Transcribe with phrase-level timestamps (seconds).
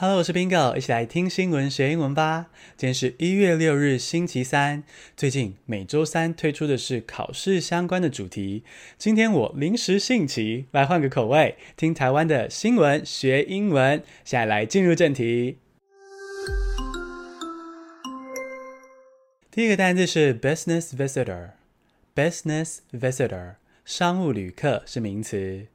[0.00, 2.50] Hello，我是 Bingo，一起来听新闻学英文吧。
[2.76, 4.84] 今天是一月六日，星期三。
[5.16, 8.62] 最近每周三推出的是考试相关的主题。
[8.96, 14.00] 今天我临时兴起，来换个口味，听台湾的新闻学英文。
[14.24, 15.58] 现在来进入正题。
[19.50, 25.66] 第一个单字是 business visitor，business visitor，商务旅客是名词。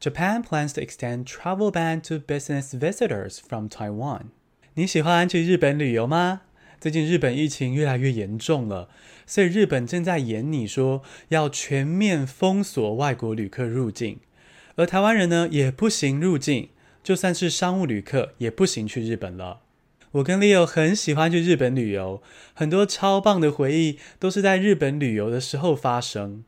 [0.00, 4.30] Japan plans to extend travel ban to business visitors from Taiwan。
[4.72, 6.40] 你喜欢去日本旅游吗？
[6.80, 8.88] 最近日本疫情越来越严重了，
[9.26, 14.20] 所以日本正在演你说要全面封锁外国旅客入境，
[14.76, 16.70] 而台湾人呢也不行入境，
[17.04, 19.60] 就算是商务旅客也不行去日本了。
[20.12, 22.22] 我跟 Leo 很喜欢去日本旅游，
[22.54, 26.44] 很多超棒的回忆都是在日本旅游的时候发生。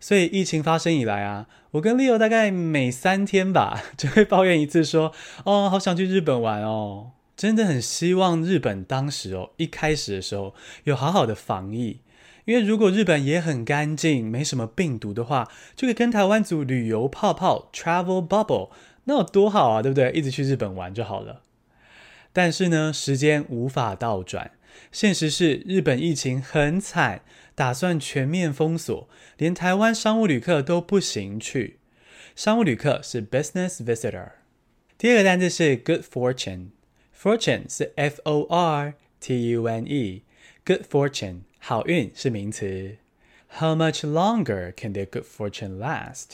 [0.00, 5.12] 所以疫情发生以来啊，我跟 Leo 大概每三天吧， 就会抱怨一次说，
[5.44, 10.54] 哦，好想去日本玩哦，真的很希望日本当时哦，一开始的时候
[10.84, 12.00] 有好好的防疫，
[12.44, 18.70] 因为如果日本也很干净，没什么病毒的话，就可以跟台湾组旅游泡泡 （travel bubble），
[19.04, 20.10] 那有多好啊，对不对？
[20.12, 21.42] 一直去日本玩就好了。
[22.32, 24.50] 但是呢，时间无法倒转，
[24.92, 27.22] 现实是日本疫情很惨。
[27.56, 31.78] 打算全面封锁，连台湾商务旅客都不行去。
[32.36, 34.32] 商务旅客是 business visitor。
[34.98, 42.98] 第二个单词是 good fortune，fortune 是 f o r t u n e，good fortune 好运是名词。
[43.58, 46.12] How much longer can the good fortune last？《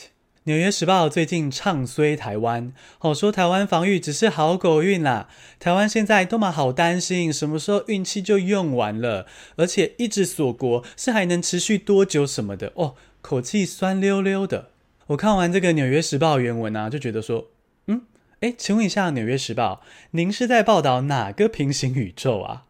[0.45, 5.29] 纽约时报》最近唱衰台湾，哦，说台湾防御只是好狗运啦。
[5.57, 14.71] 台湾现在都嘛好担心，什么时候运气就用完了，而且一直锁国是还能持续多久什么的哦，口气酸溜溜的。
[15.07, 17.47] 我看完这个《纽约时报》原文啊，就觉得说，
[17.87, 18.01] 嗯，
[18.41, 22.65] 诶，请问一下《纽约时报》，您是在报道哪个平行宇宙啊？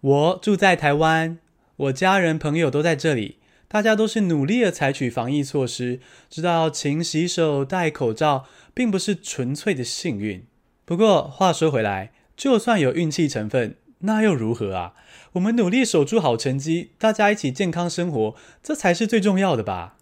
[0.00, 1.38] 我住在台湾，
[1.74, 3.38] 我家人朋友都在这里。
[3.68, 10.44] 大家都是努力的采取防疫措施，知道勤洗手、戴口罩，并不是纯粹的幸运。
[10.84, 14.94] 不过话说回来，就算有运气成分，那又如何啊？
[15.32, 19.96] 我们努力守住好成绩，大家一起健康生活，这才是最重要的吧？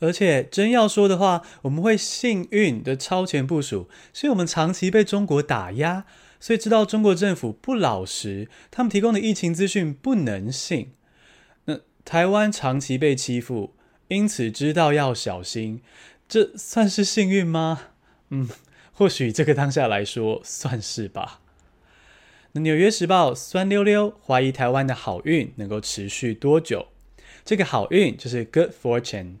[0.00, 6.04] 而且真要说的话，我们会幸运的超前部署，是因为我们长期被中国打压，
[6.38, 10.92] 所以知道中国政府不老实，他们提供的疫情资讯不能信。
[12.08, 13.74] 台湾长期被欺负，
[14.08, 15.82] 因此知道要小心，
[16.26, 17.88] 这算是幸运吗？
[18.30, 18.48] 嗯，
[18.94, 21.42] 或许这个当下来说算是吧。
[22.52, 26.88] 那《纽约时报》酸溜溜怀疑台湾的好运能够持续多久？
[27.44, 29.34] 这个好运就是 good fortune。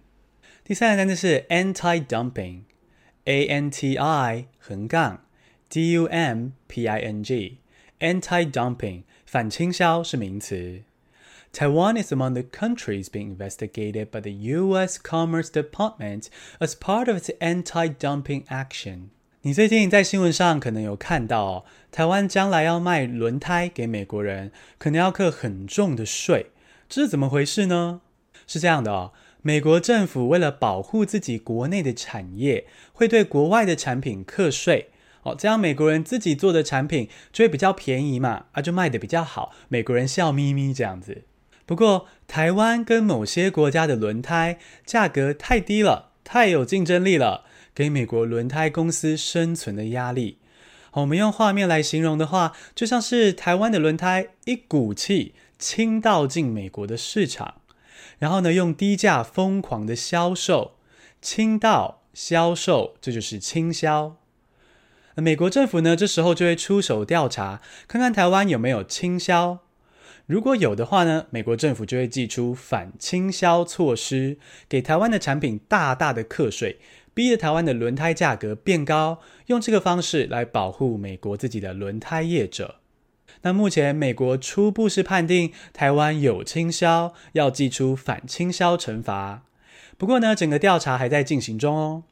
[0.62, 5.24] 第三个单词是 anti-dumping，a n t i 横杠
[5.70, 10.82] d u m p i n g，anti-dumping 反倾销是名词。
[11.52, 14.98] Taiwan is among the countries being investigated by the U.S.
[14.98, 16.28] Commerce Department
[16.60, 19.08] as part of its anti-dumping action.
[19.42, 26.50] 你最近在新闻上可能有看到哦，台湾将来要卖轮胎给美国人，可能要课很重的税，
[26.88, 28.02] 这是怎么回事呢？
[28.46, 34.90] 是这样的哦，美国政府为了保护自己国内的产业，会对国外的产品课税，
[35.22, 41.22] 哦，这样美国人自己做的产品就会比较便宜嘛，啊，就卖的比较好，美国人笑眯眯这样子。
[41.68, 50.38] 不过，台湾跟某些国家的轮胎价格太低了，太有竞争力了，给美国轮胎公司生存的压力。
[50.92, 57.56] 我们用画面来形容的话，就像是台湾的轮胎一股气倾倒进美国的市场，
[58.18, 60.76] 然后呢，用低价疯狂的销售，
[61.20, 64.16] 倾倒销售，这就是倾销。
[65.16, 69.58] 美国政府呢，这时候就会出手调查，看看台湾有没有倾销。
[70.28, 74.36] 如果有的话呢，美国政府就会祭出反倾销措施，
[74.68, 76.76] 给台湾的产品大大的课税，
[77.14, 82.74] 逼着台湾的轮胎价格变高，用这个方式来保护美国自己的轮胎业者。
[83.40, 89.44] 那目前美国初步是判定台湾有倾销，要祭出反倾销惩罚。
[89.96, 92.02] 不过呢，整个调查还在进行中哦。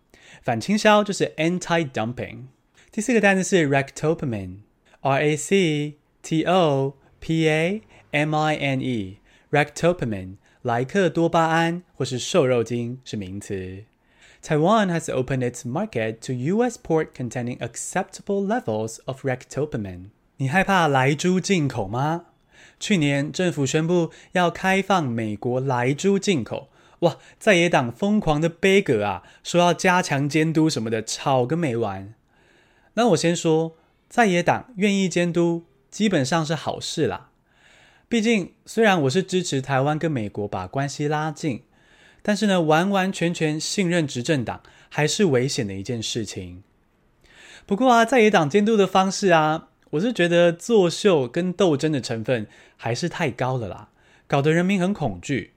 [0.43, 2.45] 反倾销就是 anti-dumping。
[2.91, 7.83] 第四个单词是 rectopamine，R A C t o p a。
[8.25, 13.85] Mine，ractopamine，莱克多巴胺或是瘦肉精是名词。
[14.43, 16.79] Taiwan has opened its market to U.S.
[16.81, 20.11] pork containing acceptable levels of ractopamine。
[20.37, 22.27] 你害怕莱猪进口吗？
[22.79, 26.69] 去年政府宣布要开放美国莱猪进口，
[27.01, 32.15] 哇，在野党疯狂的杯葛啊，说要加强监督什么的，吵个没完。
[32.95, 33.77] 那我先说，
[34.09, 37.26] 在野党愿意监督，基本上是好事啦。
[38.09, 41.65] 毕竟，虽然我是支持台湾跟美国把关系拉近，
[42.23, 46.63] 但是呢，完完全全信任执政党还是危险的一件事情。
[47.67, 53.89] 不过啊，在野党监督的方式啊，我是觉得作秀跟斗争的成分还是太高了啦，
[54.29, 55.55] 搞得人民很恐惧。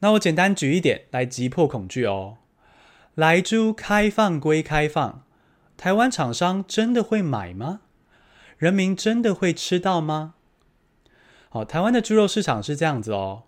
[0.00, 2.38] 那我简单举一点来击破恐惧哦。
[3.14, 5.22] 莱猪开放归开放，
[5.76, 7.82] 台湾厂商真的会买吗？
[8.58, 10.34] 人民真的会吃到吗？
[11.56, 13.44] 好，台湾的猪肉市场是这样子哦，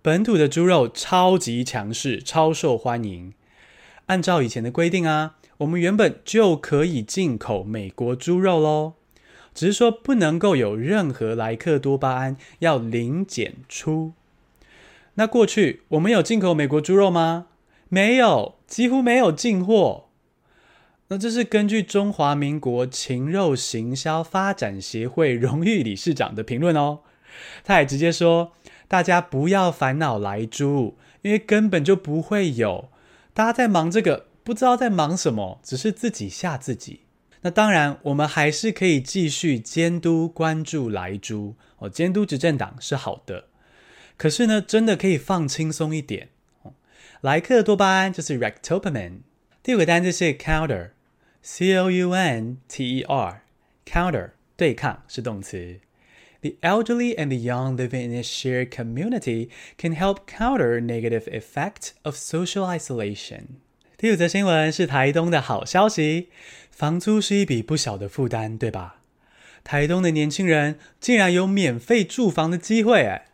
[0.00, 3.34] 本土的猪肉超级强势，超受欢迎。
[4.06, 8.94] 按照以前的规定啊，我们原本就可以进口美国猪肉喽，
[9.52, 14.12] 只是说不能够有任何莱克多巴胺，要零检出。
[15.16, 17.48] 那过去我们有进口美国猪肉吗？
[17.90, 20.06] 没有，几乎没有进货。
[21.08, 27.00] 那这是根据中华民国禽肉行销发展协会荣誉理事长的评论哦。
[27.64, 28.52] 他也直接说
[28.88, 32.90] ：“大家不要烦恼莱猪，因为根本就不会有。
[33.32, 37.00] 大家在忙这个，不知道在忙什么，只是自己吓自己。
[37.42, 43.46] 那当然，我们还是可以继续监督关注莱猪哦，监督执政党是好的。
[44.16, 46.28] 可是呢，真的可以放轻松一点。
[47.22, 49.20] 莱克多巴胺就是 r e c t o p a m i n。
[49.62, 55.80] 第五个单词是 counter，c o u n t e r，counter 对抗是动词。”
[56.42, 61.90] The elderly and the young living in a shared community can help counter negative effects
[62.02, 63.58] of social isolation.
[63.98, 66.28] 第五则新闻是台东的好消息，
[66.70, 69.02] 房租是一笔不小的负担，对吧？
[69.62, 73.26] 台东的年轻人竟然有免费住房的机会哎！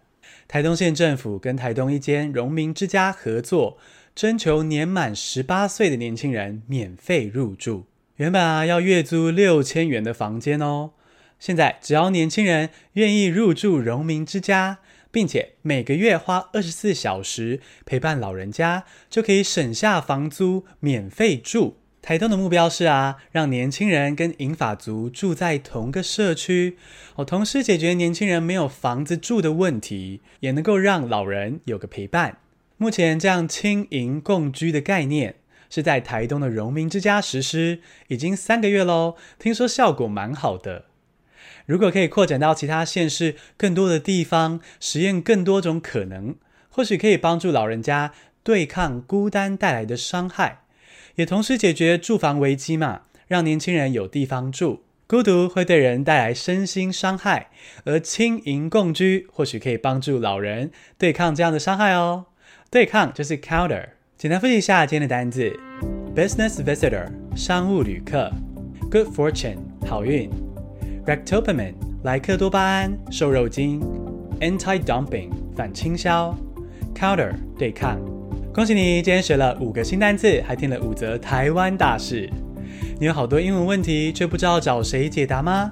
[0.48, 3.78] 台东县政府跟台东一间荣民之家合作，
[4.16, 7.86] 征求年满十八岁的年轻人免费入住。
[8.16, 10.90] 原本啊要月租六千元的房间哦。
[11.38, 14.78] 现在只要年轻人愿意入住荣民之家，
[15.10, 21.78] 并且每个月花二十四小时陪伴老人家，就可以省下房租，免费住。
[22.02, 26.78] 台东的目标是啊，让年轻人跟银发族住在同个社区，
[27.16, 32.38] 哦，同时解决年轻人没有房子住的问题，也能够让老人有个陪伴。
[32.76, 35.36] 目前这样轻盈共居的概念
[35.68, 40.84] 是在台东的荣民之家实施，已经三个月喽，听说效果蛮好的。
[41.66, 46.36] 如果可以扩展到其他县市更多的地方，实验更多种可能，
[46.68, 50.60] 或许可以帮助老人家对抗孤单带来的伤害，
[51.16, 54.84] 也同时解决住房危机嘛，让年轻人有地方住。
[55.08, 57.50] 孤独会对人带来身心伤害，
[57.84, 62.26] 而青银共居或许可以帮助老人对抗这样的伤害哦。
[62.70, 63.90] 对抗就是 counter。
[64.16, 65.52] 简单复习一下今天的单字
[66.14, 68.32] ：business visitor 商务旅客
[68.90, 70.45] ，good fortune 好运。
[71.06, 73.80] Rectopamine 莱克多巴胺瘦肉精
[74.40, 76.36] ，Anti-dumping 反倾销
[76.94, 77.96] ，Counter 对抗。
[78.52, 82.28] 恭喜你，今天学了五个新单词，还听了五则台湾大事。
[82.98, 85.70] 你有好多英文问题，却不知道找谁解答吗？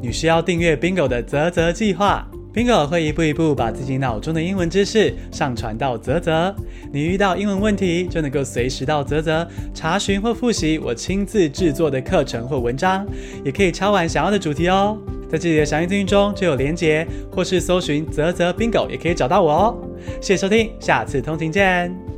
[0.00, 2.28] 你需要订阅 Bingo 的啧啧计划。
[2.54, 6.54] Bingo 会一步一步把自己脑中的英文知识上传到泽泽，
[6.92, 13.06] 你遇到英文问题就能够随时到泽泽查询或复习我亲自制作的课程或文章，
[13.42, 14.98] 也可以抄完想要的主题哦。
[15.30, 19.76] 在这里的详细资讯中就有连结，或是搜寻泽泽 Bingo 也可以找到我哦。
[20.20, 22.11] 谢谢收听，下次通勤见。